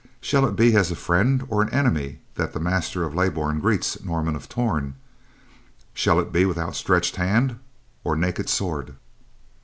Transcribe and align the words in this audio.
Shall 0.19 0.47
it 0.47 0.55
be 0.55 0.75
as 0.75 0.89
a 0.89 0.95
friend 0.95 1.43
or 1.47 1.61
an 1.61 1.69
enemy 1.69 2.21
that 2.33 2.53
the 2.53 2.59
master 2.59 3.03
of 3.03 3.13
Leybourn 3.13 3.59
greets 3.59 4.03
Norman 4.03 4.35
of 4.35 4.49
Torn; 4.49 4.95
shall 5.93 6.19
it 6.19 6.31
be 6.33 6.43
with 6.43 6.57
outstretched 6.57 7.17
hand 7.17 7.59
or 8.03 8.15
naked 8.15 8.49
sword?" 8.49 8.95